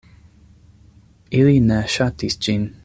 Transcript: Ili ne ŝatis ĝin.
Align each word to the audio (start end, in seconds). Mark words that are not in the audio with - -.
Ili 1.41 1.61
ne 1.67 1.79
ŝatis 1.99 2.43
ĝin. 2.47 2.71